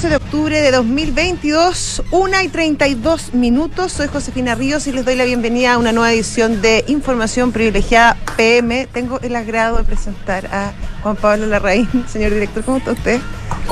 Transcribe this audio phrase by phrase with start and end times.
[0.00, 3.92] 14 de octubre de 2022, 1 y 32 minutos.
[3.92, 8.16] Soy Josefina Ríos y les doy la bienvenida a una nueva edición de Información Privilegiada
[8.38, 8.86] PM.
[8.94, 11.86] Tengo el agrado de presentar a Juan Pablo Larraín.
[12.10, 13.20] Señor director, ¿cómo está usted?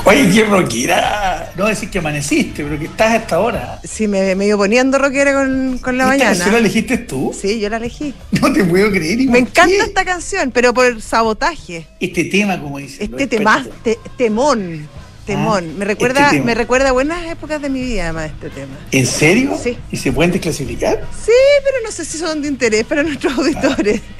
[0.05, 1.51] Oye, qué rockera.
[1.57, 3.79] No decir que amaneciste, pero que estás a esta hora.
[3.83, 6.29] Sí, me, me ido poniendo rockera con, con la ¿Esta mañana.
[6.31, 7.35] canción la elegiste tú?
[7.39, 8.13] Sí, yo la elegí.
[8.39, 9.19] No te puedo creer.
[9.19, 9.77] ¿y Me encanta qué?
[9.79, 11.87] esta canción, pero por sabotaje.
[11.99, 13.09] Este tema, como dicen.
[13.11, 14.87] Este tema, te- temón,
[15.29, 15.65] temón.
[15.69, 18.77] Ah, me recuerda, este me recuerda buenas épocas de mi vida, además, este tema.
[18.91, 19.57] ¿En serio?
[19.61, 19.77] Sí.
[19.91, 21.05] ¿Y se pueden desclasificar?
[21.25, 21.31] Sí,
[21.63, 24.01] pero no sé si son de interés para nuestros auditores.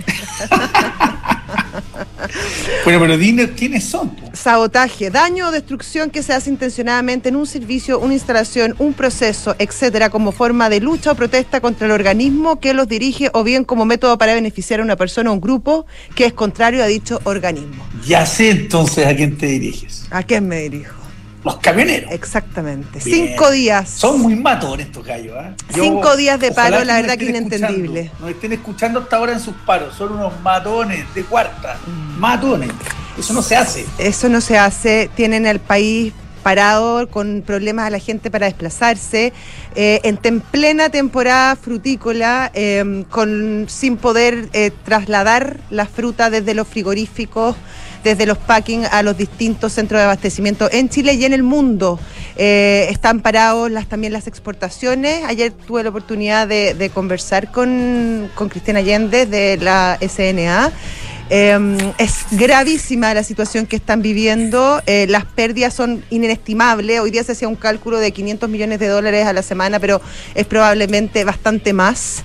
[2.83, 4.15] Bueno, pero dinos quiénes son.
[4.33, 9.55] Sabotaje, daño o destrucción que se hace intencionadamente en un servicio, una instalación, un proceso,
[9.59, 13.63] etcétera, como forma de lucha o protesta contra el organismo que los dirige o bien
[13.63, 17.19] como método para beneficiar a una persona o un grupo que es contrario a dicho
[17.23, 17.85] organismo.
[18.05, 20.05] Ya sé entonces a quién te diriges.
[20.09, 20.98] ¿A quién me dirijo?
[21.43, 22.11] Los camioneros.
[22.11, 22.99] Exactamente.
[23.03, 23.29] Bien.
[23.29, 23.89] Cinco días.
[23.89, 25.35] Son muy matones estos gallos.
[25.75, 28.11] Yo- Cinco días de paro, la verdad que inentendible.
[28.19, 29.95] Nos estén escuchando hasta ahora en sus paros.
[29.95, 31.77] Son unos matones de cuarta.
[31.87, 32.19] Mm.
[32.19, 32.71] Matones.
[33.17, 33.85] Eso no se hace.
[33.97, 35.09] Eso no se hace.
[35.15, 39.33] Tienen el país parado con problemas a la gente para desplazarse,
[39.75, 46.67] eh, en plena temporada frutícola, eh, con, sin poder eh, trasladar la fruta desde los
[46.67, 47.55] frigoríficos,
[48.03, 51.99] desde los packing a los distintos centros de abastecimiento en Chile y en el mundo.
[52.35, 55.23] Eh, están parados las, también las exportaciones.
[55.25, 60.71] Ayer tuve la oportunidad de, conversar con, Cristina Allende de la SNA.
[61.31, 67.23] Eh, es gravísima la situación que están viviendo, eh, las pérdidas son inestimables, hoy día
[67.23, 70.01] se hacía un cálculo de 500 millones de dólares a la semana, pero
[70.33, 72.23] es probablemente bastante más.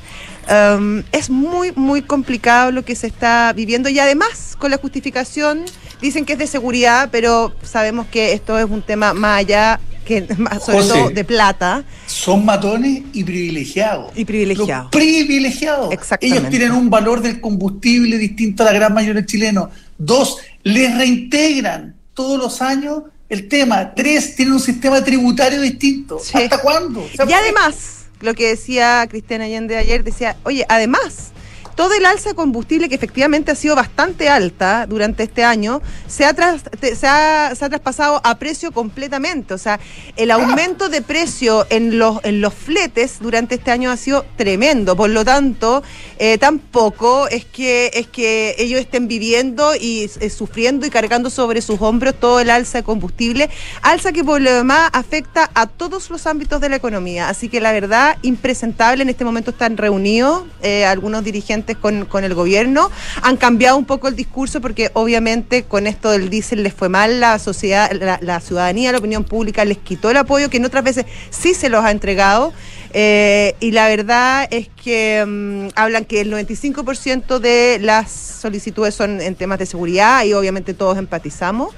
[0.51, 5.65] Um, es muy, muy complicado lo que se está viviendo y además con la justificación
[6.01, 10.27] dicen que es de seguridad, pero sabemos que esto es un tema más allá, que
[10.39, 10.93] más sobre José.
[10.93, 11.85] todo de plata.
[12.07, 14.13] Son matones y privilegiados.
[14.15, 14.85] Y privilegiados.
[14.85, 15.93] Los privilegiados.
[15.93, 16.39] Exactamente.
[16.39, 19.71] Ellos tienen un valor del combustible distinto a la gran mayoría de chilenos.
[19.97, 23.95] Dos, les reintegran todos los años el tema.
[23.95, 26.19] Tres, tienen un sistema tributario distinto.
[26.23, 26.37] Sí.
[26.37, 27.01] ¿Hasta cuándo?
[27.01, 27.94] O sea, Y además,
[28.25, 31.33] lo que decía Cristiana Allende ayer, decía, oye, además,
[31.75, 36.25] todo el alza de combustible, que efectivamente ha sido bastante alta durante este año, se
[36.25, 39.55] ha, traspasado a precio completamente.
[39.55, 39.81] O sea,
[40.17, 42.21] el aumento de precio en los,
[42.55, 44.97] fletes durante este año ha sido tremendo.
[44.97, 45.83] Por lo tanto,
[46.19, 51.61] eh, tampoco es que, es que ellos estén viviendo y eh, sufriendo y cargando sobre
[51.63, 53.51] sus hombros todo el alza de combustible.
[53.83, 57.29] Alza que por lo demás afecta a todos los ámbitos de la economía.
[57.29, 59.03] Así que la verdad, impresentable.
[59.03, 62.91] En este momento están reunidos eh, algunos dirigentes con, el gobierno.
[63.23, 67.21] Han cambiado un poco el discurso porque obviamente con esto del diésel les fue mal.
[67.21, 71.07] La sociedad, la, ciudadanía, la opinión pública les quitó el apoyo que en otras veces
[71.31, 72.53] sí se los ha entregado.
[72.97, 79.21] Eh, y la verdad es que mm, hablan que el 95% de las solicitudes son
[79.21, 81.75] en temas de seguridad y obviamente todos empatizamos,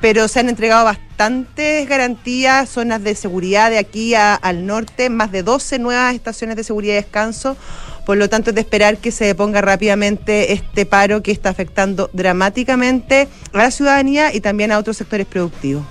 [0.00, 5.42] pero se han entregado bastantes garantías, zonas de seguridad de aquí al norte, más de
[5.42, 7.56] 12 nuevas estaciones de seguridad y descanso.
[8.04, 12.10] Por lo tanto, es de esperar que se ponga rápidamente este paro que está afectando
[12.12, 15.84] dramáticamente a la ciudadanía y también a otros sectores productivos.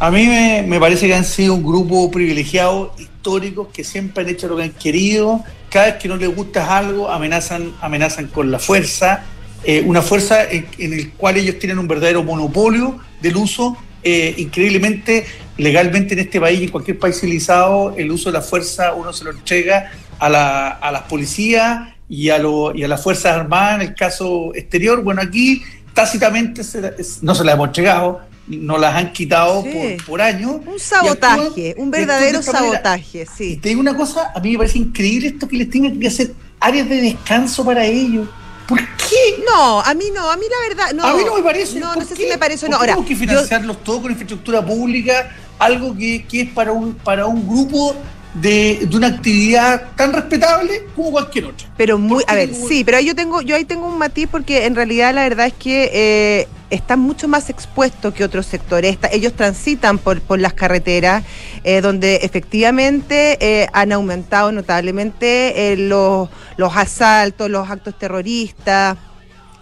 [0.00, 4.46] A mí me, parece que han sido un grupo privilegiado, históricos, que siempre han hecho
[4.46, 5.42] lo que han querido.
[5.70, 9.24] Cada vez que no les gusta algo, amenazan, amenazan con la fuerza.
[9.64, 13.76] eh, una fuerza en, en el cual ellos tienen un verdadero monopolio del uso.
[14.02, 15.26] eh, increíblemente,
[15.56, 19.12] legalmente en este país y en cualquier país civilizado, el uso de la fuerza uno
[19.12, 23.36] se lo entrega a, la, a las policías y a, lo- y a las Fuerzas
[23.36, 25.02] Armadas en el caso exterior.
[25.02, 25.62] Bueno, aquí
[25.94, 26.80] tácitamente se
[27.22, 29.70] no se las hemos entregado, nos las han quitado Sí.
[29.98, 30.52] por, por años.
[30.66, 31.40] Un Y sabotaje,
[31.70, 32.58] actúan- un y verdadero manera.
[32.58, 33.56] sabotaje, Y sí.
[33.56, 36.32] te digo una cosa, a mí me parece increíble esto que les tengan que hacer
[36.60, 38.28] áreas de descanso para ellos.
[38.66, 39.42] ¿Por qué?
[39.50, 41.04] No, a mí no, a mí la verdad no.
[41.06, 41.80] a mí no me parece.
[41.80, 42.24] No, ¿Por no sé qué?
[42.24, 42.76] si me parece o ¿Por no.
[42.76, 46.94] Ahora, tenemos que yo- financiarlos todo con infraestructura pública, algo que, que es para un,
[46.94, 47.94] para un grupo
[48.40, 51.68] de, de una actividad tan respetable como cualquier otra.
[51.76, 54.28] Pero muy, ¿Por a ver, sí, pero ahí yo tengo, yo ahí tengo un matiz
[54.30, 58.92] porque en realidad la verdad es que eh, están mucho más expuestos que otros sectores.
[58.92, 61.24] Esta- ellos transitan por, por las carreteras,
[61.64, 68.96] eh, donde efectivamente eh, han aumentado notablemente eh, los, los asaltos, los actos terroristas.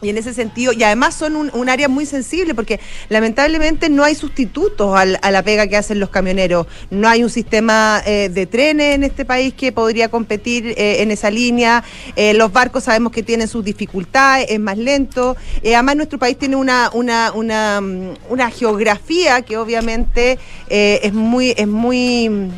[0.03, 4.15] Y en ese sentido, y además son un, área muy sensible porque lamentablemente no hay
[4.15, 6.67] sustitutos a la pega que hacen los camioneros.
[6.91, 11.11] No hay un sistema eh, de trenes en este país que podría competir eh, en
[11.11, 11.83] esa línea.
[12.15, 15.35] Eh, los barcos sabemos que tienen sus dificultades, es más lento.
[15.65, 17.81] además nuestro país tiene una, una, una,
[18.29, 20.39] una geografía que obviamente
[20.69, 22.51] es muy, es muy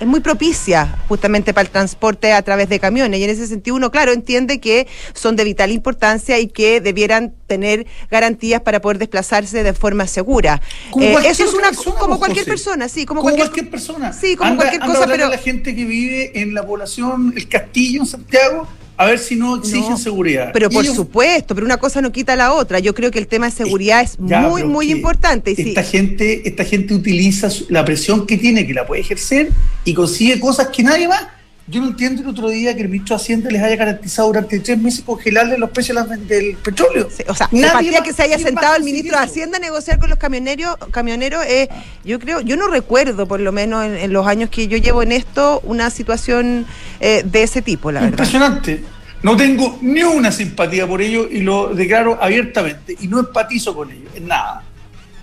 [0.00, 3.20] es muy propicia justamente para el transporte a través de camiones.
[3.20, 7.34] Y en ese sentido uno, claro, entiende que son de vital importancia y que debieran
[7.46, 10.60] tener garantías para poder desplazarse de forma segura.
[11.00, 14.12] Eh, eso es una como cualquier persona, sí, como, cualquier, persona.
[14.12, 18.06] Sí, como cualquier cosa, pero la gente que vive en la población El Castillo en
[18.06, 20.50] Santiago a ver si no exigen seguridad.
[20.52, 22.78] Pero por supuesto, pero una cosa no quita la otra.
[22.78, 25.54] Yo creo que el tema de seguridad es muy, muy importante.
[25.56, 29.50] esta, gente, esta gente utiliza la presión que tiene, que la puede ejercer,
[29.84, 31.24] y consigue cosas que nadie más.
[31.66, 34.60] Yo no entiendo el otro día que el ministro de Hacienda les haya garantizado durante
[34.60, 35.96] tres meses congelarle los precios
[36.28, 37.08] del petróleo.
[37.26, 40.18] o sea, la que se haya sentado el ministro de Hacienda a negociar con los
[40.18, 41.70] camioneros, camioneros eh,
[42.04, 45.12] yo creo, yo no recuerdo, por lo menos en, los años que yo llevo en
[45.12, 46.66] esto, una situación
[47.00, 48.12] eh, de ese tipo, la verdad.
[48.12, 48.84] Impresionante.
[49.22, 52.94] No tengo ni una simpatía por ellos y lo declaro abiertamente.
[53.00, 54.62] Y no empatizo con ellos, en nada.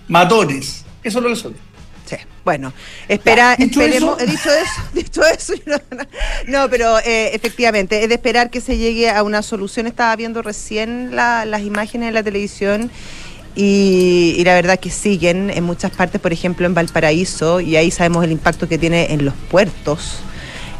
[0.08, 0.84] Matones.
[1.04, 1.71] Eso es lo que son.
[2.44, 2.72] Bueno,
[3.08, 5.54] espera, esperemos, he dicho eso, dicho eso,
[6.48, 9.86] no, pero eh, efectivamente, es de esperar que se llegue a una solución.
[9.86, 12.90] Estaba viendo recién las imágenes en la televisión
[13.54, 17.90] y, y, la verdad que siguen en muchas partes, por ejemplo en Valparaíso, y ahí
[17.90, 20.18] sabemos el impacto que tiene en los puertos.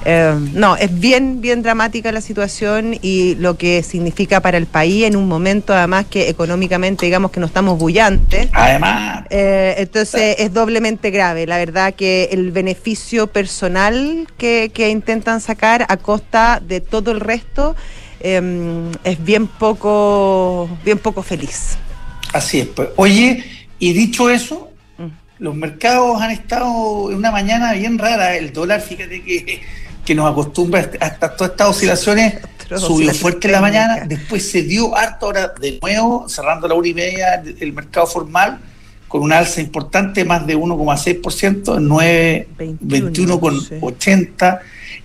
[0.05, 5.05] Eh, no, es bien, bien dramática la situación y lo que significa para el país
[5.05, 8.49] en un momento además que económicamente digamos que no estamos bullantes.
[8.53, 9.25] Además.
[9.31, 11.47] Eh, entonces es doblemente grave.
[11.47, 17.77] La verdad que el beneficio personal que, intentan sacar a costa de todo el resto
[18.21, 21.79] em, es bien poco, bien poco feliz.
[22.33, 22.67] Así es.
[22.67, 22.89] Pues.
[22.97, 23.45] Oye,
[23.79, 25.07] y dicho eso, mm.
[25.39, 28.37] los mercados han estado en una mañana bien rara.
[28.37, 29.63] El dólar, fíjate que
[30.05, 32.35] que nos acostumbra hasta todas estas oscilaciones,
[32.77, 36.89] subió fuerte en la mañana, después se dio harto ahora de nuevo, cerrando la hora
[36.89, 38.59] y media el mercado formal,
[39.09, 41.79] con una alza importante, más de 1,6%,
[42.81, 44.61] 9,21,80%,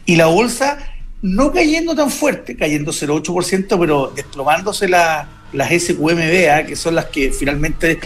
[0.05, 0.77] y la bolsa
[1.21, 6.63] no cayendo tan fuerte, cayendo 0,8%, pero desplomándose las SQMB, ¿ah?
[6.65, 7.99] que son las que finalmente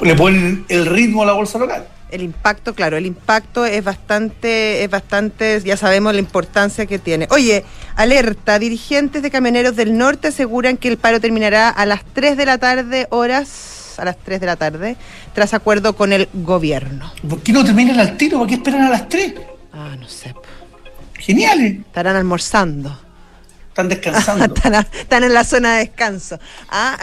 [0.00, 4.84] le ponen el ritmo a la bolsa local el impacto, claro, el impacto es bastante,
[4.84, 7.26] es bastante, ya sabemos la importancia que tiene.
[7.30, 7.64] Oye,
[7.96, 12.46] alerta, dirigentes de camioneros del norte aseguran que el paro terminará a las 3 de
[12.46, 14.96] la tarde, horas, a las 3 de la tarde,
[15.34, 17.12] tras acuerdo con el gobierno.
[17.28, 18.38] ¿Por qué no terminan al tiro?
[18.38, 19.34] ¿Por qué esperan a las 3?
[19.72, 20.32] Ah, no sé.
[21.14, 21.78] Geniales.
[21.80, 22.96] Estarán almorzando.
[23.70, 24.54] Están descansando.
[24.92, 26.38] están, en la zona de descanso.
[26.68, 26.96] Ah,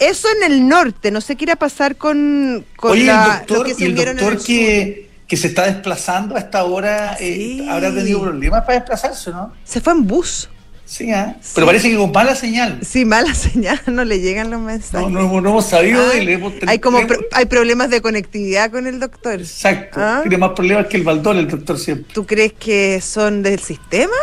[0.00, 3.74] eso en el norte, no sé qué irá a pasar con, con la, doctor, que
[3.74, 8.62] se el doctor que, que, se está desplazando a esta hora, eh, habrá tenido problemas
[8.64, 9.52] para desplazarse, ¿no?
[9.64, 10.48] Se fue en bus.
[10.90, 11.36] Sí, ¿eh?
[11.54, 12.80] pero parece que con mala señal.
[12.82, 15.08] Sí, mala señal, no le llegan los mensajes.
[15.08, 16.62] No, no, no hemos sabido de él.
[16.66, 16.98] hay, como
[17.30, 19.38] hay problemas de conectividad con el doctor.
[19.38, 20.20] Exacto, ¿Ah?
[20.22, 22.12] tiene más problemas que el baldón el doctor siempre.
[22.12, 24.16] ¿Tú crees que son del sistema?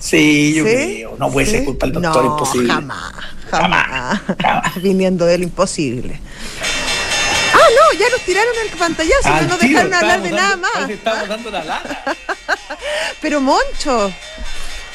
[0.00, 1.16] Sí, yo creo.
[1.18, 2.72] No puede ser culpa del doctor, no, imposible.
[2.72, 3.12] Jamás,
[3.50, 4.82] jamás, jamás.
[4.82, 6.18] Viniendo del imposible.
[7.52, 10.88] Ah, no, ya nos tiraron el pantallazo, no nos dejaron hablar de nada más.
[10.88, 12.02] Estamos dando la lata.
[13.22, 14.10] Pero Moncho.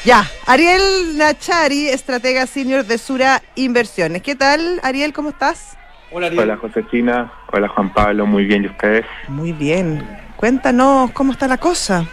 [0.04, 4.22] Ya, Ariel Nachari, estratega senior de Sura Inversiones.
[4.22, 5.12] ¿Qué tal, Ariel?
[5.12, 5.76] ¿Cómo estás?
[6.10, 6.42] Hola, Ariel.
[6.42, 7.32] Hola, Josefina.
[7.52, 8.26] Hola, Juan Pablo.
[8.26, 9.04] Muy bien, ¿y ustedes?
[9.28, 10.04] Muy bien.
[10.36, 12.06] Cuéntanos cómo está la cosa.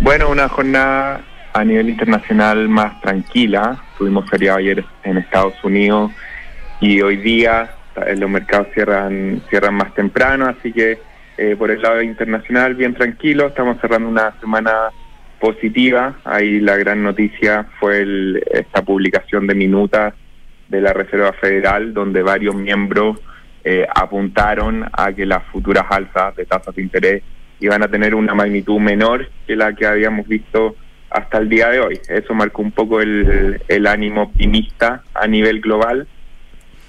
[0.00, 1.22] Bueno, una jornada
[1.58, 3.82] a nivel internacional más tranquila.
[3.96, 6.12] Tuvimos feriado ayer en Estados Unidos
[6.80, 7.70] y hoy día
[8.06, 10.98] eh, los mercados cierran, cierran más temprano, así que
[11.36, 13.48] eh, por el lado internacional bien tranquilo.
[13.48, 14.72] Estamos cerrando una semana
[15.40, 16.16] positiva.
[16.24, 18.06] Ahí la gran noticia fue
[18.52, 20.14] esta publicación de minutas
[20.68, 23.20] de la Reserva Federal, donde varios miembros
[23.64, 27.22] eh, apuntaron a que las futuras alzas de tasas de interés
[27.60, 30.76] iban a tener una magnitud menor que la que habíamos visto
[31.10, 32.00] hasta el día de hoy.
[32.08, 36.06] Eso marcó un poco el, el ánimo optimista a nivel global,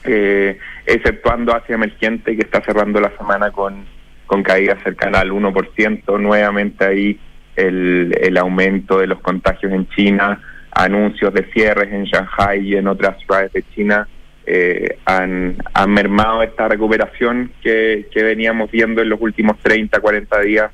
[0.03, 3.85] eh, exceptuando Asia Emergente, que está cerrando la semana con,
[4.25, 7.19] con caídas cercanas al 1%, nuevamente ahí
[7.55, 12.88] el, el aumento de los contagios en China, anuncios de cierres en Shanghai y en
[12.88, 14.07] otras ciudades de China.
[14.45, 20.39] Eh, han, han mermado esta recuperación que, que veníamos viendo en los últimos 30, 40
[20.41, 20.71] días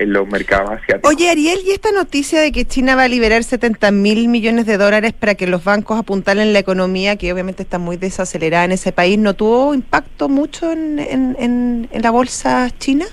[0.00, 1.14] en los mercados asiáticos.
[1.14, 4.78] Oye, Ariel, ¿y esta noticia de que China va a liberar 70 mil millones de
[4.78, 8.92] dólares para que los bancos apuntalen la economía, que obviamente está muy desacelerada en ese
[8.92, 13.04] país, ¿no tuvo impacto mucho en, en, la bolsa china?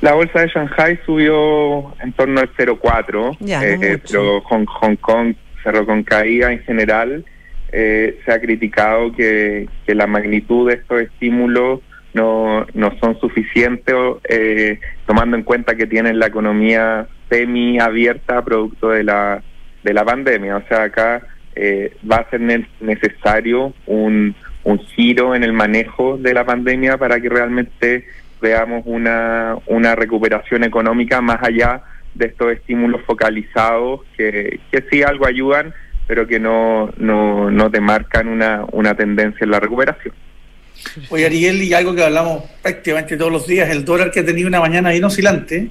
[0.00, 5.84] La bolsa de Shanghai subió en torno al 0,4, eh, pero Hong, Hong, Kong cerró
[5.84, 7.24] con caída en general.
[7.70, 11.80] Eh, se ha criticado que, que la magnitud de estos estímulos
[12.14, 13.94] no, no son suficientes,
[14.28, 19.42] eh, tomando en cuenta que tienen la economía semi abierta producto de la,
[19.82, 20.56] de la pandemia.
[20.56, 21.22] O sea, acá
[21.54, 22.40] eh, va a ser
[22.80, 24.34] necesario un,
[24.64, 28.06] un giro en el manejo de la pandemia para que realmente
[28.40, 31.82] veamos una, una recuperación económica más allá
[32.14, 35.74] de estos estímulos focalizados que, que sí algo ayudan,
[36.06, 40.14] pero que no, no, no demarcan una, una tendencia en la recuperación.
[41.10, 44.48] Oye, Ariel, y algo que hablamos prácticamente todos los días, el dólar que ha tenido
[44.48, 45.70] una mañana bien oscilante.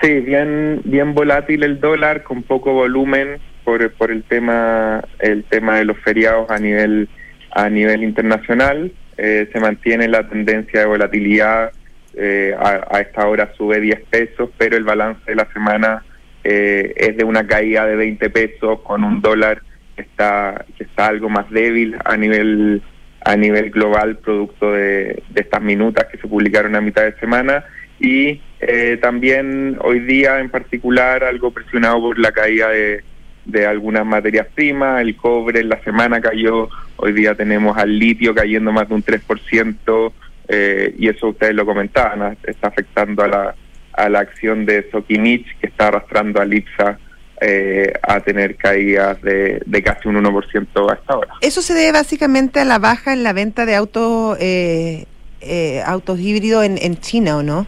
[0.00, 5.78] Sí, bien, bien volátil el dólar, con poco volumen por, por el tema, el tema
[5.78, 7.08] de los feriados a nivel,
[7.50, 8.92] a nivel internacional.
[9.16, 11.72] Eh, se mantiene la tendencia de volatilidad,
[12.14, 16.02] eh, a, esta hora sube 10 pesos, pero el balance de la semana
[16.44, 19.62] eh, es de una caída de 20 pesos con un dólar
[19.94, 22.82] que está, que está algo más débil a nivel
[23.26, 27.64] a nivel global producto de, estas minutas que se publicaron a mitad de semana.
[27.98, 33.02] Y eh, también hoy día en particular algo presionado por la caída de,
[33.44, 38.32] de algunas materias primas, el cobre en la semana cayó, hoy día tenemos al litio
[38.32, 40.12] cayendo más de un 3%,
[40.46, 43.54] eh, y eso ustedes lo comentaban, está afectando a la,
[43.92, 47.00] a la acción de Soquimich que está arrastrando a Lipsa
[47.40, 51.34] eh, a tener caídas de, casi un 1% a esta hora.
[51.40, 55.04] Eso se debe básicamente a la baja en la venta de autos eh,
[55.40, 57.66] eh, autos híbridos en, en China, ¿o no?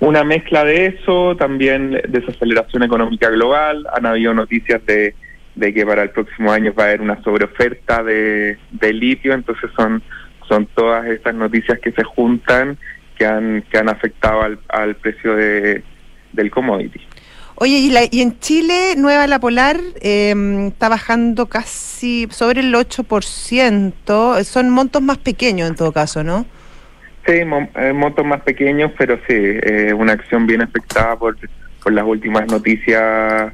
[0.00, 3.86] Una mezcla de eso, también desaceleración económica global.
[3.94, 5.14] Han habido noticias de,
[5.54, 9.70] de que para el próximo año va a haber una sobreoferta de, de litio, entonces
[9.76, 10.02] son,
[10.48, 12.76] son todas estas noticias que se juntan
[13.16, 15.82] que han, que han afectado al, al precio de,
[16.32, 17.00] del commodity.
[17.56, 22.74] Oye, y, la, y en Chile, Nueva La Polar em, está bajando casi sobre el
[22.74, 24.44] 8%.
[24.44, 26.46] Son montos más pequeños en todo caso, ¿no?
[27.26, 31.36] Sí, eh, montos más pequeños, pero sí, eh, una acción bien afectada por,
[31.82, 33.52] por las últimas noticias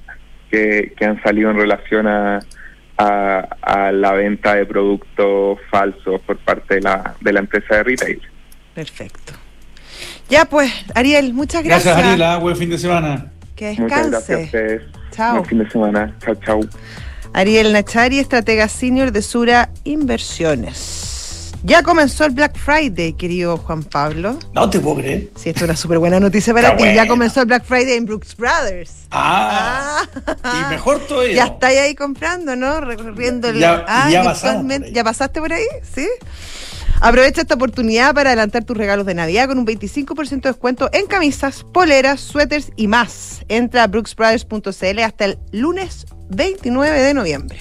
[0.51, 2.41] que, que han salido en relación a,
[2.97, 8.21] a, la venta de productos falsos por parte de la, de la empresa de retail.
[8.75, 9.35] Perfecto.
[10.29, 11.97] Ya pues, Ariel, muchas gracias.
[11.97, 12.41] Gracias, Ariel.
[12.41, 13.31] Buen fin de semana.
[13.61, 14.05] Que descanse.
[14.05, 15.33] Muchas gracias Chao.
[15.35, 16.17] Buen fin de semana.
[16.25, 16.61] Chao, chao.
[17.35, 21.53] Ariel Nachari, estratega senior de Sura Inversiones.
[21.63, 24.39] Ya comenzó el Black Friday, querido Juan Pablo.
[24.55, 25.29] No te puedo creer.
[25.37, 26.85] Sí, esto es una súper buena noticia para ti.
[26.95, 28.93] Ya comenzó el Black Friday en Brooks Brothers.
[29.11, 30.07] Ah,
[30.43, 30.67] ah.
[30.67, 31.35] y mejor todavía.
[31.35, 32.81] Ya estáis ahí comprando, ¿no?
[32.81, 33.59] Recorriendo el.
[33.59, 34.23] Ya, ah, ya,
[34.91, 35.67] ¿Ya pasaste por ahí?
[35.83, 36.09] ¿Sí?
[37.03, 41.07] Aprovecha esta oportunidad para adelantar tus regalos de Navidad con un 25% de descuento en
[41.07, 43.43] camisas, poleras, suéteres y más.
[43.49, 47.59] Entra a brooksbrothers.cl hasta el lunes 29 de noviembre.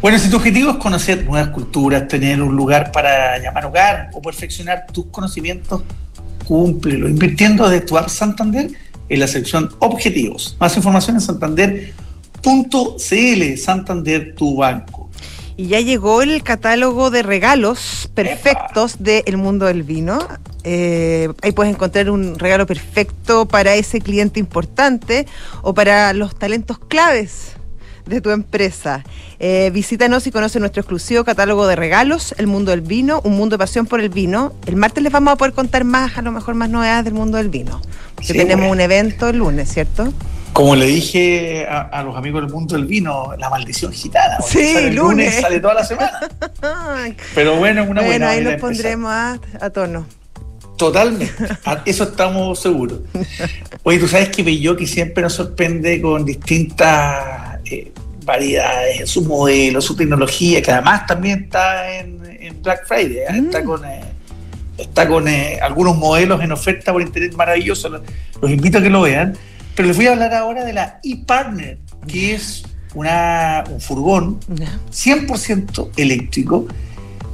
[0.00, 4.22] Bueno, si tu objetivo es conocer nuevas culturas, tener un lugar para llamar hogar o
[4.22, 5.82] perfeccionar tus conocimientos,
[6.44, 8.70] cúmplelo invirtiendo desde tu app Santander
[9.08, 10.56] en la sección Objetivos.
[10.60, 11.96] Más información en santander.cl,
[13.56, 15.05] Santander, tu banco.
[15.58, 20.18] Y ya llegó el catálogo de regalos perfectos del mundo del vino.
[20.64, 25.26] Eh, ahí puedes encontrar un regalo perfecto para ese cliente importante
[25.62, 27.56] o para los talentos claves
[28.04, 29.02] de tu empresa.
[29.38, 33.54] Eh, visítanos y conoce nuestro exclusivo catálogo de regalos, El Mundo del Vino, un mundo
[33.54, 34.52] de pasión por el vino.
[34.66, 37.38] El martes les vamos a poder contar más, a lo mejor más novedades del mundo
[37.38, 37.80] del vino.
[38.26, 40.12] Que tenemos un evento el lunes, ¿cierto?
[40.56, 44.38] Como le dije a, los amigos del mundo del vino, la maldición gitana.
[44.40, 45.42] Sí, el lunes.
[45.42, 46.18] Sale toda la semana.
[47.34, 48.30] Pero bueno, una bueno, buena.
[48.30, 50.06] ahí nos pondremos a, tono.
[50.78, 51.30] Totalmente,
[51.84, 53.00] eso estamos seguros.
[53.82, 57.92] Oye, tú sabes que que siempre nos sorprende con distintas eh,
[58.24, 62.16] variedades en su modelo, su tecnología, que además también está en,
[62.62, 63.42] Black Friday, ¿eh?
[63.44, 63.64] está mm.
[63.64, 64.00] con, eh,
[64.78, 68.00] está con algunos modelos en oferta por internet maravillosos.
[68.40, 69.36] los invito a que lo vean.
[69.76, 71.78] Pero les voy a hablar ahora de la ePartner,
[72.08, 72.64] que es
[72.94, 74.40] una, un furgón
[74.90, 76.66] 100% eléctrico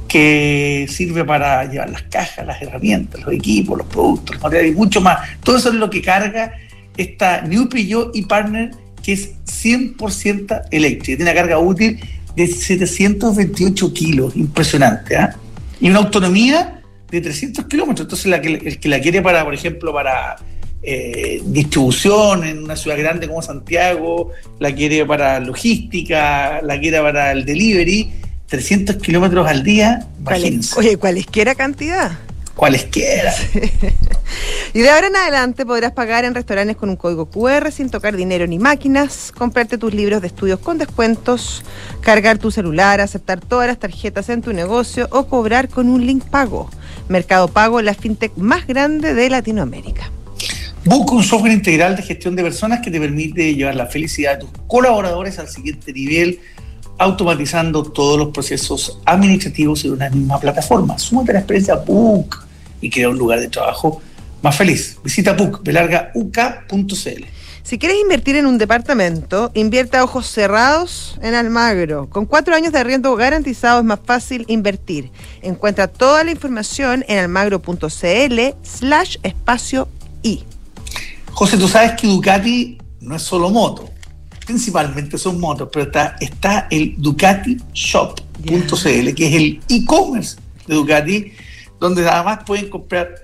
[0.09, 4.77] que sirve para llevar las cajas, las herramientas, los equipos, los productos, los materiales y
[4.77, 5.19] mucho más.
[5.41, 6.53] Todo eso es lo que carga
[6.97, 8.71] esta New Peugeot ePartner
[9.01, 11.17] que es 100% eléctrica.
[11.17, 11.99] Tiene una carga útil
[12.35, 15.15] de 728 kilos, impresionante.
[15.15, 15.35] ¿ah?
[15.79, 18.05] Y una autonomía de 300 kilómetros.
[18.05, 20.37] Entonces, la que, el que la quiere para, por ejemplo, para
[20.83, 27.31] eh, distribución en una ciudad grande como Santiago, la quiere para logística, la quiere para
[27.31, 28.11] el delivery,
[28.47, 30.77] 300 kilómetros al día, imagínense.
[30.77, 32.11] Oye, cualesquiera cantidad.
[32.55, 33.33] Cualesquiera.
[34.75, 38.15] Y de ahora en adelante podrás pagar en restaurantes con un código QR sin tocar
[38.15, 41.63] dinero ni máquinas, comprarte tus libros de estudios con descuentos,
[42.01, 46.23] cargar tu celular, aceptar todas las tarjetas en tu negocio o cobrar con un link
[46.25, 46.71] pago.
[47.07, 50.09] Mercado Pago, la fintech más grande de Latinoamérica.
[50.85, 54.41] Busca un software integral de gestión de personas que te permite llevar la felicidad de
[54.41, 56.39] tus colaboradores al siguiente nivel,
[56.97, 60.99] automatizando todos los procesos administrativos en una misma plataforma.
[60.99, 62.45] Súmate a la experiencia Book
[62.81, 64.01] y crea un lugar de trabajo
[64.41, 64.97] más feliz.
[65.01, 65.61] Visita book,
[66.13, 67.23] uk.cl.
[67.63, 72.09] Si quieres invertir en un departamento, invierte a ojos cerrados en Almagro.
[72.09, 75.11] Con cuatro años de arriendo garantizado es más fácil invertir.
[75.41, 77.87] Encuentra toda la información en almagro.cl
[78.63, 79.87] slash espacio
[80.23, 80.43] I.
[81.33, 83.89] José, tú sabes que Ducati no es solo moto,
[84.45, 90.37] principalmente son motos, pero está, está el Ducati Shop.cl, que es el e-commerce
[90.67, 91.33] de Ducati,
[91.79, 93.15] donde además pueden comprar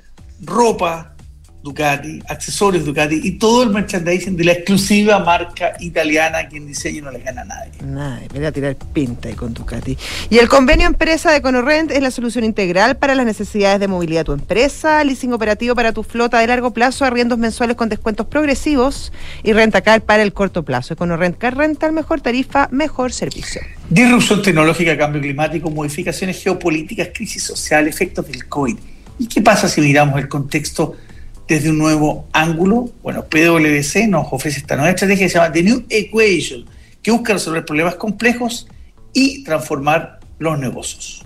[0.42, 1.16] ropa,
[1.62, 7.04] Ducati, accesorios Ducati y todo el merchandising de la exclusiva marca italiana que en diseño
[7.04, 7.72] no le gana a nadie.
[7.84, 9.98] Nadie, voy a tirar pinta ahí con Ducati.
[10.30, 14.22] Y el convenio empresa de Conorrent es la solución integral para las necesidades de movilidad
[14.22, 18.26] de tu empresa, leasing operativo para tu flota de largo plazo, arriendos mensuales con descuentos
[18.28, 19.12] progresivos
[19.44, 20.96] y renta car para el corto plazo.
[20.96, 23.62] Conorrent Car Rental, mejor tarifa, mejor servicio.
[23.90, 28.78] Disrupción tecnológica, cambio climático, modificaciones geopolíticas, crisis social, efectos del COVID.
[29.20, 30.96] ¿Y qué pasa si miramos el contexto?
[31.50, 32.92] Desde un nuevo ángulo.
[33.02, 36.66] Bueno, PwC nos ofrece esta nueva estrategia que se llama The New Equation,
[37.02, 38.68] que busca resolver problemas complejos
[39.12, 41.26] y transformar los negocios.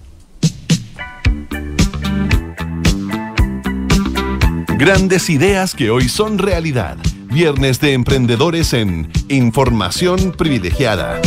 [4.77, 6.97] Grandes ideas que hoy son realidad.
[7.25, 11.21] Viernes de emprendedores en Información Privilegiada.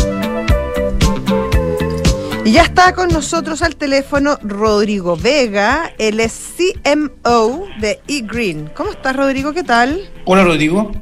[2.46, 8.70] Y ya está con nosotros al teléfono Rodrigo Vega, el es CMO de eGreen.
[8.72, 9.52] ¿Cómo estás, Rodrigo?
[9.52, 10.08] ¿Qué tal?
[10.26, 10.92] Hola, Rodrigo.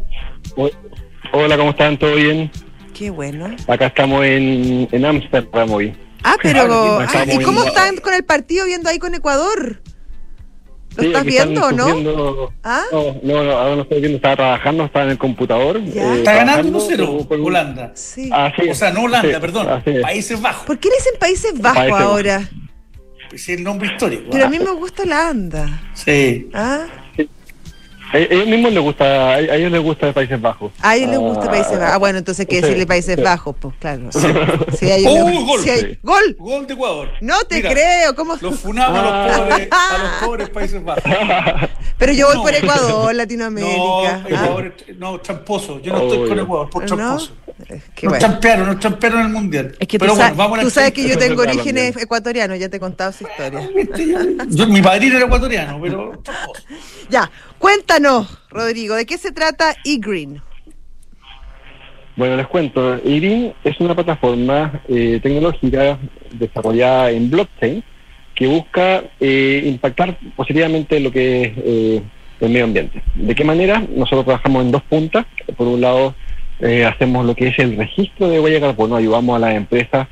[1.34, 1.98] Hola, ¿cómo están?
[1.98, 2.50] ¿Todo bien?
[2.94, 3.54] Qué bueno.
[3.68, 5.94] Acá estamos en Ámsterdam hoy.
[6.22, 7.00] Ah, pero...
[7.14, 9.82] Ah, ¿Y cómo están con el partido viendo ahí con Ecuador?
[10.96, 12.52] ¿Lo estás viendo o no?
[12.62, 12.82] ¿Ah?
[12.92, 15.76] No, no, no, ahora no estoy viendo, estaba trabajando, estaba en el computador.
[15.76, 17.92] Eh, está ganando 1-0 por Holanda.
[17.94, 18.30] Sí.
[18.32, 20.66] Ah, o sea, no Holanda, perdón, Países Bajos.
[20.66, 22.48] ¿Por qué le dicen Países Bajos ahora?
[23.32, 24.30] Es el nombre histórico.
[24.30, 25.82] Pero a mí me gusta Holanda.
[25.94, 26.48] Sí.
[26.54, 26.86] ¿Ah?
[28.14, 30.70] A ellos mismos les gusta, a ellos les gusta Países Bajos.
[30.80, 31.94] A ellos les gusta Países Bajos.
[31.94, 34.08] Ah, bueno, entonces hay que decirle Países Bajos, pues claro.
[34.78, 35.60] Sí, hay ¡Oh, gol!
[36.00, 36.36] ¡Gol!
[36.38, 37.08] Gol de Ecuador.
[37.20, 38.36] No te creo, ¿cómo?
[38.40, 41.02] Los funamos a, los pobres, a los pobres Países Bajos.
[41.98, 43.76] Pero yo voy por Ecuador, Latinoamérica.
[43.76, 44.24] No, ¿Ah?
[44.28, 45.80] Ecuador, no, tramposo.
[45.80, 47.32] Yo no estoy con Ecuador, por tramposo.
[47.66, 48.18] Qué nos bueno.
[48.18, 49.76] trampearon, nos trampearon en el mundial.
[49.78, 52.78] Es que Pero tú, bueno, sabes, tú sabes que yo tengo orígenes ecuatorianos, ya te
[52.78, 53.68] he contado esa historia.
[54.48, 56.22] Yo, mi padrino era ecuatoriano, pero.
[57.10, 60.40] Ya, cuéntanos, Rodrigo, ¿de qué se trata eGreen?
[62.16, 62.94] Bueno, les cuento.
[62.94, 65.98] eGreen es una plataforma eh, tecnológica
[66.32, 67.84] desarrollada en blockchain
[68.34, 72.02] que busca eh, impactar positivamente lo que es eh,
[72.40, 73.02] el medio ambiente.
[73.14, 73.82] ¿De qué manera?
[73.94, 75.26] Nosotros trabajamos en dos puntas.
[75.56, 76.14] Por un lado,
[76.60, 80.06] eh, hacemos lo que es el registro de huella de carbono, ayudamos a las empresas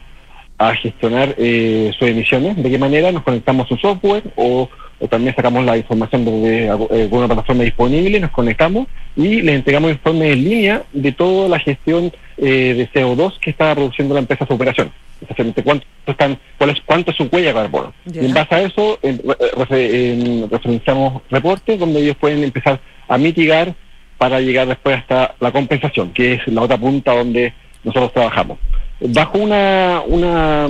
[0.59, 2.57] a gestionar eh, sus emisiones.
[2.63, 3.11] ¿De qué manera?
[3.11, 4.69] Nos conectamos a su software o,
[5.01, 10.33] o también sacamos la información desde alguna plataforma disponible, nos conectamos y les entregamos informes
[10.35, 14.55] en línea de toda la gestión eh, de CO2 que está produciendo la empresa su
[14.55, 14.93] operación.
[15.21, 17.93] Exactamente cuánto, están, cuál es, cuánto es su huella de carbono.
[18.13, 23.19] Y en base a eso, en- refe- en- referenciamos reportes donde ellos pueden empezar a
[23.19, 23.75] mitigar
[24.23, 28.57] para llegar después hasta la compensación, que es la otra punta donde nosotros trabajamos.
[29.01, 30.69] Bajo una, una,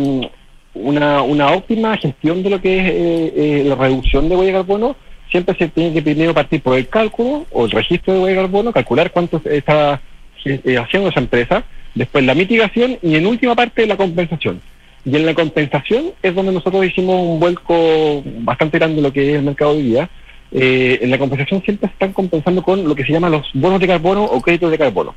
[0.73, 4.59] una, una óptima gestión de lo que es eh, eh, la reducción de huella de
[4.61, 4.97] carbono,
[5.31, 8.43] siempre se tiene que primero partir por el cálculo o el registro de huella de
[8.45, 10.01] carbono, calcular cuánto está
[10.47, 11.63] eh, haciendo esa empresa,
[11.95, 14.63] después la mitigación y en última parte la compensación.
[15.05, 19.29] Y en la compensación es donde nosotros hicimos un vuelco bastante grande en lo que
[19.29, 20.09] es el mercado hoy día.
[20.55, 23.87] Eh, en la compensación siempre están compensando con lo que se llama los bonos de
[23.87, 25.15] carbono o créditos de carbono,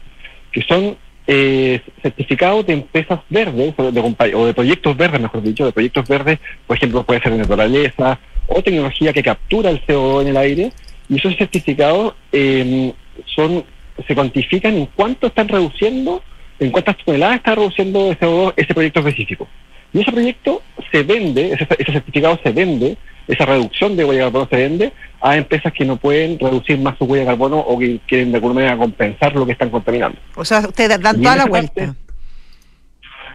[0.51, 0.95] que son
[1.27, 5.73] eh, certificados de empresas verdes o de, compa- o de proyectos verdes, mejor dicho, de
[5.73, 10.27] proyectos verdes, por ejemplo, puede ser de naturaleza o tecnología que captura el CO2 en
[10.29, 10.71] el aire,
[11.09, 12.93] y esos certificados eh,
[13.25, 13.63] son
[14.07, 16.21] se cuantifican en cuánto están reduciendo,
[16.59, 19.47] en cuántas toneladas está reduciendo de CO2 ese proyecto específico.
[19.93, 24.25] Y ese proyecto se vende, ese, ese certificado se vende esa reducción de huella de
[24.27, 27.79] carbono se vende a empresas que no pueden reducir más su huella de carbono o
[27.79, 30.17] que quieren de alguna manera compensar lo que están contaminando.
[30.35, 31.95] O sea, ustedes dan toda la vuelta.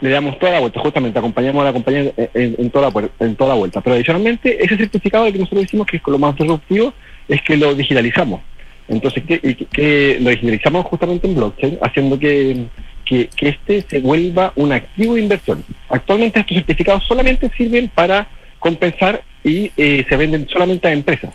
[0.00, 3.50] le damos toda la vuelta, justamente acompañamos a la compañía en, toda, la, en toda
[3.50, 3.80] la vuelta.
[3.80, 6.94] Pero adicionalmente, ese certificado que nosotros decimos que es lo más disruptivo
[7.28, 8.40] es que lo digitalizamos.
[8.88, 12.66] Entonces, que, lo digitalizamos justamente en blockchain, haciendo que,
[13.04, 15.64] que, este se vuelva un activo de inversión.
[15.88, 18.28] Actualmente estos certificados solamente sirven para
[18.60, 21.34] compensar y eh, se venden solamente a empresas.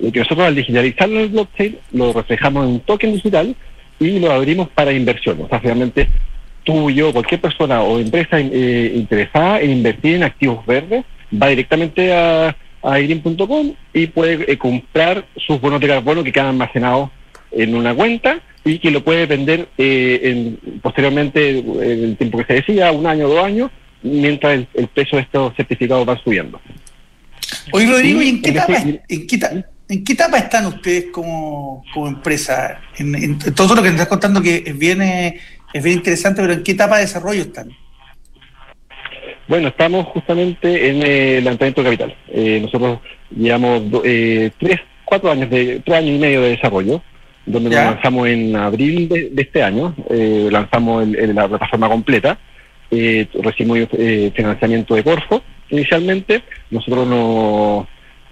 [0.00, 3.54] Lo que nosotros al digitalizarlo en el blockchain lo reflejamos en un token digital
[4.00, 5.40] y lo abrimos para inversión.
[5.42, 6.08] O sea, realmente
[6.64, 12.12] tú, yo, cualquier persona o empresa eh, interesada en invertir en activos verdes va directamente
[12.12, 17.10] a a irin.com y puede eh, comprar sus bonos de carbono que quedan almacenados
[17.50, 22.44] en una cuenta y que lo puede vender eh, en, posteriormente en el tiempo que
[22.44, 23.70] se decía, un año o dos años,
[24.06, 26.60] mientras el, el, precio de estos certificados va subiendo.
[27.72, 32.80] Oye, Rodrigo, ¿y en qué, etapa, en, qué, etapa, están ustedes como, como empresa?
[32.98, 36.62] En, todo lo que nos estás contando que es bien, es bien interesante, pero ¿en
[36.62, 37.70] qué etapa de desarrollo están?
[39.48, 42.16] Bueno, estamos justamente en el lanzamiento de capital.
[42.28, 42.98] Eh, nosotros
[43.30, 47.00] llevamos eh, tres, cuatro años de, tres años y medio de desarrollo,
[47.44, 52.38] donde nos lanzamos en abril de, este año, eh, lanzamos la plataforma completa,
[52.90, 53.88] recibimos
[54.34, 57.06] financiamiento de Corfo inicialmente, nosotros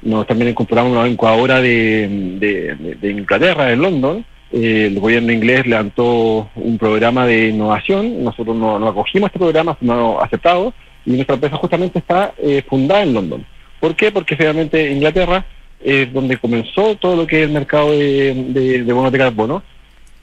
[0.03, 6.79] nos, también incorporamos una incubadora de, de, Inglaterra, de London, el gobierno inglés levantó un
[6.79, 10.75] programa de innovación, nosotros nos no acogimos este programa, fuimos aceptados,
[11.07, 13.47] y nuestra empresa justamente está eh, fundada en London.
[13.81, 14.11] ¿Por qué?
[14.11, 15.45] Porque finalmente Inglaterra
[15.83, 19.63] es donde comenzó todo lo que es el mercado de, bonos de carbono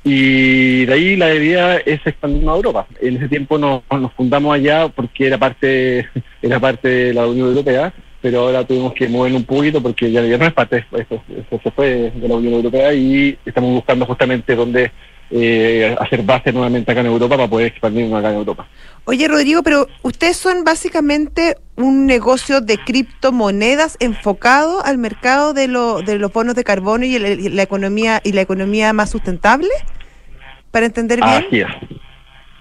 [0.03, 2.87] y de ahí la idea es expandirnos a Europa.
[2.99, 3.83] En ese tiempo nos,
[4.15, 6.09] fundamos allá porque era parte
[6.41, 10.23] era parte de la Unión Europea, pero ahora tuvimos que mover un poquito porque ya,
[10.23, 11.21] ya no es parte, esto,
[11.63, 14.91] se fue de la Unión Europea y estamos buscando justamente dónde
[15.31, 18.67] eh, hacer base nuevamente acá en Europa para poder expandirnos acá en Europa.
[19.05, 26.19] Oye, Rodrigo, pero ustedes son básicamente un negocio de criptomonedas enfocado al mercado de, de
[26.19, 29.69] los bonos de carbono y, la economía y la economía más sustentable,
[30.69, 31.45] para entender bien.
[31.45, 31.99] Así es.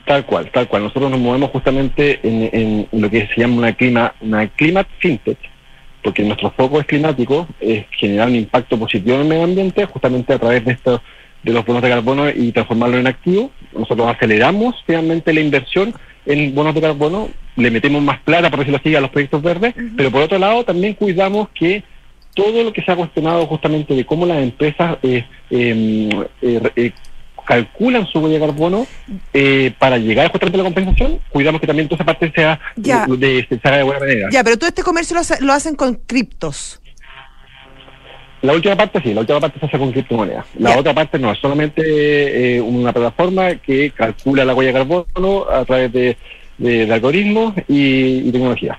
[0.06, 0.84] Tal cual, tal cual.
[0.84, 5.38] Nosotros nos movemos justamente en, lo que se llama una clima, una climate fintech,
[6.02, 10.32] porque nuestro foco es climático, es generar un impacto positivo en el medio ambiente, justamente
[10.32, 11.00] a través de estos
[11.42, 13.50] de los bonos de carbono y transformarlo en activo.
[13.72, 15.94] Nosotros aceleramos finalmente la inversión
[16.26, 19.74] en bonos de carbono, le metemos más plata, por decirlo así, a los proyectos verdes,
[19.96, 21.82] pero por otro lado también cuidamos que
[22.34, 26.10] todo lo que se ha cuestionado justamente de cómo las empresas eh, em,
[26.42, 26.92] eh, eh,
[27.46, 28.86] calculan su huella de carbono
[29.78, 33.68] para llegar justamente a la compensación, cuidamos que también toda esa parte sea de, se
[33.68, 34.28] haga de buena manera.
[34.30, 36.80] Ya, pero todo este comercio lo hacen con criptos.
[38.42, 40.46] La última parte sí, la última parte se hace con criptomonedas.
[40.58, 45.46] La otra parte no, es solamente eh, una plataforma que calcula la huella de carbono
[45.50, 46.16] a través de,
[46.90, 48.78] algoritmos y, tecnología.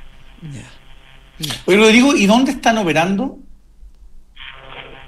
[1.66, 3.38] Oye, Rodrigo, ¿y dónde están operando?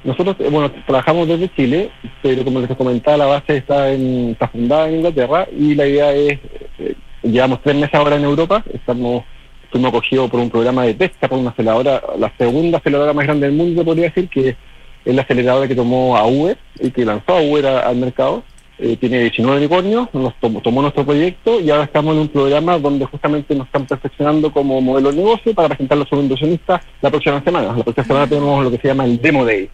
[0.04, 4.50] Nosotros, eh, bueno, trabajamos desde Chile, pero como les comentaba, la base está, en, está
[4.50, 6.40] fundada en Inglaterra y la idea es,
[6.78, 9.24] eh, llevamos tres meses ahora en Europa, estamos
[9.74, 13.48] fuimos acogidos por un programa de pesca, por una aceleradora, la segunda aceleradora más grande
[13.48, 14.56] del mundo, podría decir, que
[15.04, 18.44] es la aceleradora que tomó a Uber y que lanzó a Uber al mercado.
[18.80, 23.06] Eh, tiene 19 unicornios, nos tomó, nuestro proyecto y ahora estamos en un programa donde
[23.06, 27.44] justamente nos están perfeccionando como modelo de negocio para presentarlo a los inversionistas la próxima
[27.44, 27.74] semana.
[27.76, 29.70] La próxima semana tenemos lo que se llama el Demo Day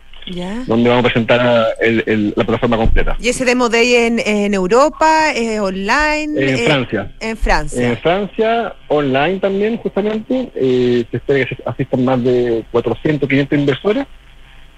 [0.67, 3.15] donde vamos a presentar la plataforma completa.
[3.19, 6.41] ¿Y ese Demo Day en, en Europa, online?
[6.41, 7.11] En eh, Francia.
[7.19, 7.89] En Francia.
[7.89, 10.51] En Francia, online también, justamente.
[10.55, 14.05] Eh, se espera que asistan más de 400, 500 inversores.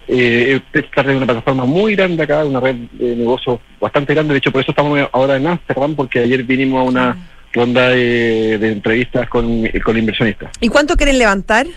[0.08, 4.34] Eh, está en una plataforma muy grande acá, una red de negocios bastante grande.
[4.34, 7.18] De hecho, por eso estamos ahora en Amsterdam, porque ayer vinimos a una ah.
[7.54, 10.52] ronda de, de entrevistas con, con inversionistas.
[10.60, 11.68] ¿Y cuánto quieren levantar?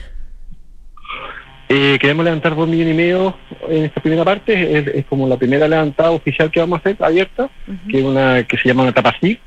[1.69, 3.35] Eh, queremos levantar dos millones y medio
[3.69, 7.49] en esta primera parte, es, como la primera levantada oficial que vamos a hacer, abierta,
[7.89, 9.39] que es una que se llama una etapa así,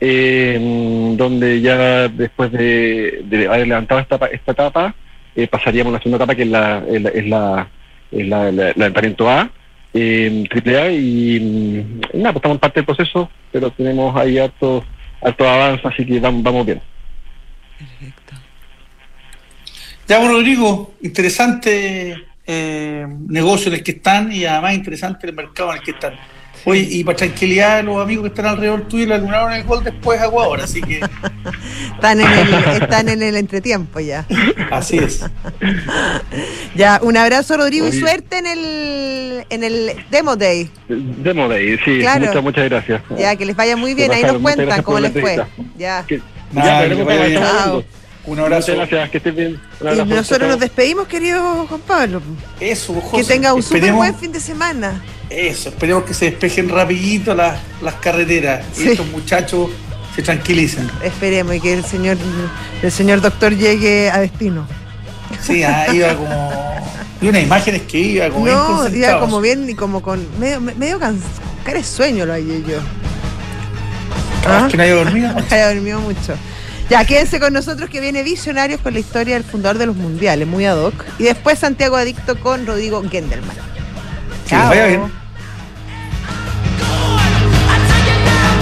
[0.00, 4.94] donde ya después de, haber levantado esta, esta etapa,
[5.36, 7.68] eh, pasaríamos a una segunda etapa que es la, es la,
[8.10, 9.50] es la, levantamiento A,
[9.92, 14.82] triple A, y, mm, nada, pues estamos en parte del proceso, pero tenemos ahí harto,
[15.20, 16.80] harto avance, así que vamos, vamos bien.
[20.08, 22.14] Ya, bueno, Rodrigo, interesante
[22.46, 26.12] eh, negocio en el que están y además interesante el mercado en el que están.
[26.66, 29.84] Oye, y para tranquilidad de los amigos que están alrededor tuyo, le anularon el gol
[29.84, 30.98] después a Ecuador, así que
[31.94, 34.26] Están en el, están en el entretiempo ya.
[34.70, 35.24] así es.
[36.74, 40.68] Ya, un abrazo Rodrigo y suerte en el en el Demo Day.
[40.88, 42.26] Demo de ahí, sí, Claro.
[42.26, 43.02] muchas, muchas gracias.
[43.16, 45.38] Ya, que les vaya muy bien, ahí nos cuentan cómo les fue.
[45.78, 46.04] Ya.
[46.06, 46.20] Que-
[46.52, 47.42] Nada, ya, que vaya bien.
[47.42, 47.84] estamos
[48.26, 48.72] Un abrazo.
[48.72, 49.60] Muchas gracias, que estés bien.
[49.80, 52.22] Y nosotros nos despedimos, querido Juan Pablo.
[52.58, 53.16] Eso, José.
[53.22, 55.02] Que tenga un súper buen fin de semana.
[55.28, 58.84] Eso, esperemos que se despejen rapidito las, las carreteras Sí.
[58.84, 59.70] y estos muchachos
[60.14, 60.88] se tranquilicen.
[61.02, 62.16] Esperemos y que el señor
[62.82, 64.66] el señor doctor llegue a destino.
[65.40, 66.84] Sí, ah, iba como.
[67.20, 70.60] Y unas imágenes que iba como bien No, iba como bien y como con medio,
[70.60, 71.30] medio cansado.
[71.64, 72.78] Cara de sueño lo hallé yo.
[74.46, 74.68] Ah, ¿Ah?
[74.70, 75.34] que nadie dormía.
[75.50, 76.34] Había dormido mucho.
[76.90, 80.46] Ya, quédense con nosotros que viene Visionarios con la historia del fundador de los mundiales,
[80.46, 80.94] muy ad hoc.
[81.18, 83.56] Y después Santiago Adicto con Rodrigo Gendelman.
[84.50, 85.23] Bien.